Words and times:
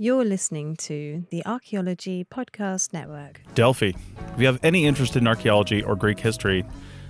You're 0.00 0.24
listening 0.24 0.76
to 0.76 1.26
the 1.30 1.44
Archaeology 1.44 2.24
Podcast 2.24 2.92
Network. 2.92 3.40
Delphi. 3.56 3.90
If 4.32 4.38
you 4.38 4.46
have 4.46 4.60
any 4.62 4.86
interest 4.86 5.16
in 5.16 5.26
archaeology 5.26 5.82
or 5.82 5.96
Greek 5.96 6.20
history, 6.20 6.64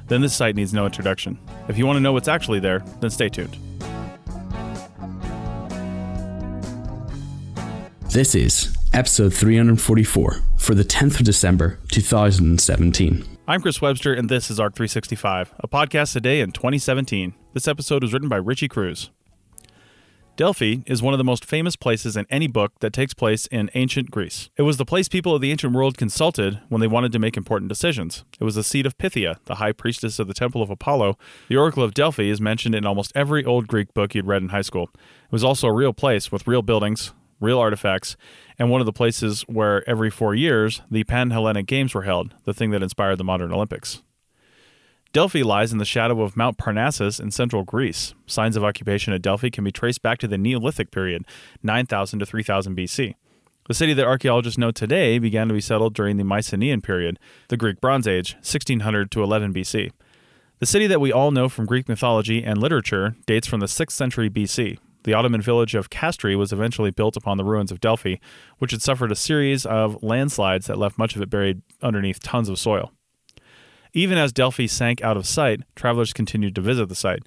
then 0.06 0.22
this 0.22 0.34
site 0.34 0.56
needs 0.56 0.72
no 0.72 0.86
introduction. 0.86 1.38
If 1.68 1.76
you 1.76 1.84
want 1.84 1.98
to 1.98 2.00
know 2.00 2.14
what's 2.14 2.28
actually 2.28 2.60
there, 2.60 2.82
then 3.00 3.10
stay 3.10 3.28
tuned. 3.28 3.58
This 8.10 8.34
is 8.34 8.74
episode 8.94 9.34
344 9.34 10.40
for 10.56 10.74
the 10.74 10.82
10th 10.82 11.20
of 11.20 11.26
December 11.26 11.78
2017. 11.92 13.22
I'm 13.46 13.60
Chris 13.60 13.82
Webster, 13.82 14.14
and 14.14 14.30
this 14.30 14.50
is 14.50 14.58
ARC 14.58 14.74
365, 14.74 15.52
a 15.60 15.68
podcast 15.68 16.16
a 16.16 16.20
day 16.20 16.40
in 16.40 16.52
2017. 16.52 17.34
This 17.52 17.68
episode 17.68 18.02
was 18.02 18.14
written 18.14 18.30
by 18.30 18.36
Richie 18.36 18.68
Cruz. 18.68 19.10
Delphi 20.38 20.76
is 20.86 21.02
one 21.02 21.12
of 21.12 21.18
the 21.18 21.24
most 21.24 21.44
famous 21.44 21.74
places 21.74 22.16
in 22.16 22.24
any 22.30 22.46
book 22.46 22.70
that 22.78 22.92
takes 22.92 23.12
place 23.12 23.48
in 23.48 23.70
ancient 23.74 24.12
Greece. 24.12 24.50
It 24.56 24.62
was 24.62 24.76
the 24.76 24.84
place 24.84 25.08
people 25.08 25.34
of 25.34 25.40
the 25.40 25.50
ancient 25.50 25.72
world 25.72 25.98
consulted 25.98 26.60
when 26.68 26.80
they 26.80 26.86
wanted 26.86 27.10
to 27.10 27.18
make 27.18 27.36
important 27.36 27.68
decisions. 27.68 28.24
It 28.38 28.44
was 28.44 28.54
the 28.54 28.62
seat 28.62 28.86
of 28.86 28.96
Pythia, 28.98 29.40
the 29.46 29.56
high 29.56 29.72
priestess 29.72 30.20
of 30.20 30.28
the 30.28 30.34
Temple 30.34 30.62
of 30.62 30.70
Apollo. 30.70 31.18
The 31.48 31.56
Oracle 31.56 31.82
of 31.82 31.92
Delphi 31.92 32.30
is 32.30 32.40
mentioned 32.40 32.76
in 32.76 32.86
almost 32.86 33.10
every 33.16 33.44
old 33.44 33.66
Greek 33.66 33.92
book 33.94 34.14
you'd 34.14 34.28
read 34.28 34.42
in 34.42 34.50
high 34.50 34.62
school. 34.62 34.90
It 34.94 35.32
was 35.32 35.42
also 35.42 35.66
a 35.66 35.74
real 35.74 35.92
place 35.92 36.30
with 36.30 36.46
real 36.46 36.62
buildings, 36.62 37.12
real 37.40 37.58
artifacts, 37.58 38.16
and 38.60 38.70
one 38.70 38.80
of 38.80 38.86
the 38.86 38.92
places 38.92 39.42
where 39.48 39.82
every 39.90 40.08
four 40.08 40.36
years 40.36 40.82
the 40.88 41.02
Pan 41.02 41.32
Hellenic 41.32 41.66
Games 41.66 41.96
were 41.96 42.02
held, 42.02 42.32
the 42.44 42.54
thing 42.54 42.70
that 42.70 42.82
inspired 42.84 43.16
the 43.16 43.24
modern 43.24 43.52
Olympics. 43.52 44.04
Delphi 45.14 45.40
lies 45.42 45.72
in 45.72 45.78
the 45.78 45.86
shadow 45.86 46.20
of 46.20 46.36
Mount 46.36 46.58
Parnassus 46.58 47.18
in 47.18 47.30
central 47.30 47.64
Greece. 47.64 48.14
Signs 48.26 48.56
of 48.56 48.64
occupation 48.64 49.14
at 49.14 49.22
Delphi 49.22 49.48
can 49.48 49.64
be 49.64 49.72
traced 49.72 50.02
back 50.02 50.18
to 50.18 50.28
the 50.28 50.36
Neolithic 50.36 50.90
period, 50.90 51.24
9000 51.62 52.18
to 52.18 52.26
3000 52.26 52.76
BC. 52.76 53.14
The 53.68 53.74
city 53.74 53.94
that 53.94 54.06
archaeologists 54.06 54.58
know 54.58 54.70
today 54.70 55.18
began 55.18 55.48
to 55.48 55.54
be 55.54 55.62
settled 55.62 55.94
during 55.94 56.18
the 56.18 56.24
Mycenaean 56.24 56.82
period, 56.82 57.18
the 57.48 57.56
Greek 57.56 57.80
Bronze 57.80 58.06
Age, 58.06 58.34
1600 58.34 59.10
to 59.10 59.22
11 59.22 59.54
BC. 59.54 59.92
The 60.58 60.66
city 60.66 60.86
that 60.86 61.00
we 61.00 61.12
all 61.12 61.30
know 61.30 61.48
from 61.48 61.64
Greek 61.64 61.88
mythology 61.88 62.44
and 62.44 62.58
literature 62.58 63.16
dates 63.24 63.46
from 63.46 63.60
the 63.60 63.66
6th 63.66 63.92
century 63.92 64.28
BC. 64.28 64.78
The 65.04 65.14
Ottoman 65.14 65.40
village 65.40 65.74
of 65.74 65.88
Castri 65.88 66.36
was 66.36 66.52
eventually 66.52 66.90
built 66.90 67.16
upon 67.16 67.38
the 67.38 67.44
ruins 67.44 67.72
of 67.72 67.80
Delphi, 67.80 68.16
which 68.58 68.72
had 68.72 68.82
suffered 68.82 69.12
a 69.12 69.16
series 69.16 69.64
of 69.64 70.02
landslides 70.02 70.66
that 70.66 70.76
left 70.76 70.98
much 70.98 71.16
of 71.16 71.22
it 71.22 71.30
buried 71.30 71.62
underneath 71.80 72.20
tons 72.20 72.50
of 72.50 72.58
soil. 72.58 72.92
Even 73.92 74.18
as 74.18 74.32
Delphi 74.32 74.66
sank 74.66 75.02
out 75.02 75.16
of 75.16 75.26
sight, 75.26 75.62
travelers 75.74 76.12
continued 76.12 76.54
to 76.54 76.60
visit 76.60 76.88
the 76.88 76.94
site. 76.94 77.22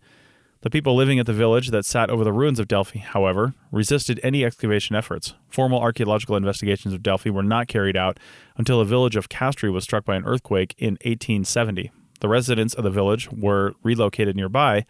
The 0.61 0.69
people 0.69 0.95
living 0.95 1.17
at 1.17 1.25
the 1.25 1.33
village 1.33 1.69
that 1.69 1.85
sat 1.85 2.11
over 2.11 2.23
the 2.23 2.31
ruins 2.31 2.59
of 2.59 2.67
Delphi, 2.67 2.99
however, 2.99 3.55
resisted 3.71 4.19
any 4.21 4.45
excavation 4.45 4.95
efforts. 4.95 5.33
Formal 5.49 5.81
archaeological 5.81 6.35
investigations 6.35 6.93
of 6.93 7.01
Delphi 7.01 7.31
were 7.31 7.41
not 7.41 7.67
carried 7.67 7.97
out 7.97 8.19
until 8.57 8.77
the 8.77 8.85
village 8.85 9.15
of 9.15 9.27
Castri 9.27 9.73
was 9.73 9.83
struck 9.83 10.05
by 10.05 10.15
an 10.15 10.25
earthquake 10.25 10.75
in 10.77 10.93
1870. 11.03 11.91
The 12.19 12.29
residents 12.29 12.75
of 12.75 12.83
the 12.83 12.91
village 12.91 13.27
were 13.31 13.73
relocated 13.81 14.35
nearby, 14.35 14.85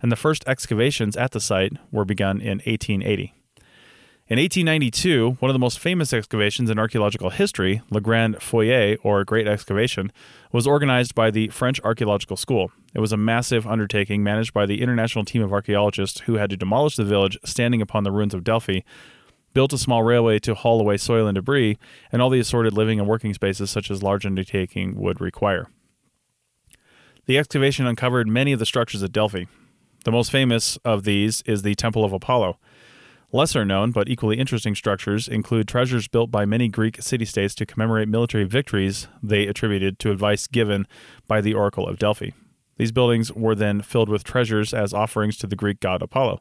and 0.00 0.12
the 0.12 0.16
first 0.16 0.44
excavations 0.46 1.16
at 1.16 1.32
the 1.32 1.40
site 1.40 1.72
were 1.90 2.04
begun 2.04 2.40
in 2.40 2.58
1880. 2.58 3.34
In 4.28 4.40
1892, 4.40 5.36
one 5.38 5.50
of 5.50 5.54
the 5.54 5.60
most 5.60 5.78
famous 5.78 6.12
excavations 6.12 6.68
in 6.68 6.80
archaeological 6.80 7.30
history, 7.30 7.80
Le 7.90 8.00
Grand 8.00 8.42
Foyer, 8.42 8.96
or 9.04 9.24
Great 9.24 9.46
Excavation, 9.46 10.10
was 10.50 10.66
organized 10.66 11.14
by 11.14 11.30
the 11.30 11.46
French 11.50 11.80
Archaeological 11.82 12.36
School. 12.36 12.72
It 12.92 12.98
was 12.98 13.12
a 13.12 13.16
massive 13.16 13.68
undertaking 13.68 14.24
managed 14.24 14.52
by 14.52 14.66
the 14.66 14.82
international 14.82 15.24
team 15.24 15.42
of 15.42 15.52
archaeologists 15.52 16.22
who 16.22 16.38
had 16.38 16.50
to 16.50 16.56
demolish 16.56 16.96
the 16.96 17.04
village 17.04 17.38
standing 17.44 17.80
upon 17.80 18.02
the 18.02 18.10
ruins 18.10 18.34
of 18.34 18.42
Delphi, 18.42 18.80
built 19.54 19.72
a 19.72 19.78
small 19.78 20.02
railway 20.02 20.40
to 20.40 20.56
haul 20.56 20.80
away 20.80 20.96
soil 20.96 21.28
and 21.28 21.36
debris, 21.36 21.78
and 22.10 22.20
all 22.20 22.28
the 22.28 22.40
assorted 22.40 22.72
living 22.72 22.98
and 22.98 23.08
working 23.08 23.32
spaces 23.32 23.70
such 23.70 23.92
as 23.92 24.02
large 24.02 24.26
undertaking 24.26 24.96
would 24.96 25.20
require. 25.20 25.68
The 27.26 27.38
excavation 27.38 27.86
uncovered 27.86 28.26
many 28.26 28.52
of 28.52 28.58
the 28.58 28.66
structures 28.66 29.04
at 29.04 29.12
Delphi. 29.12 29.44
The 30.04 30.10
most 30.10 30.32
famous 30.32 30.78
of 30.78 31.04
these 31.04 31.42
is 31.42 31.62
the 31.62 31.76
Temple 31.76 32.04
of 32.04 32.12
Apollo. 32.12 32.58
Lesser 33.32 33.64
known 33.64 33.90
but 33.90 34.08
equally 34.08 34.38
interesting 34.38 34.74
structures 34.74 35.26
include 35.26 35.66
treasures 35.66 36.06
built 36.06 36.30
by 36.30 36.44
many 36.44 36.68
Greek 36.68 37.02
city 37.02 37.24
states 37.24 37.54
to 37.56 37.66
commemorate 37.66 38.08
military 38.08 38.44
victories 38.44 39.08
they 39.22 39.46
attributed 39.46 39.98
to 39.98 40.12
advice 40.12 40.46
given 40.46 40.86
by 41.26 41.40
the 41.40 41.52
Oracle 41.52 41.88
of 41.88 41.98
Delphi. 41.98 42.30
These 42.76 42.92
buildings 42.92 43.32
were 43.32 43.54
then 43.54 43.82
filled 43.82 44.08
with 44.08 44.22
treasures 44.22 44.72
as 44.72 44.94
offerings 44.94 45.36
to 45.38 45.46
the 45.46 45.56
Greek 45.56 45.80
god 45.80 46.02
Apollo. 46.02 46.40